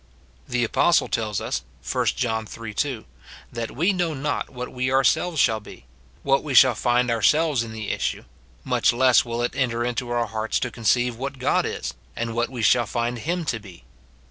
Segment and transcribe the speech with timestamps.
[0.47, 2.73] The apostle tells us, 1 John iii.
[2.73, 3.05] 2,
[3.53, 5.85] that we know not what we ourselves shall be,—
[6.23, 8.23] what we shall find ourselves in the issue;
[8.63, 11.39] much less will it enter into our hearts to 23 266 MORTIFICATION OF conceive what
[11.39, 13.83] Gnd is, and what we shall find him to be.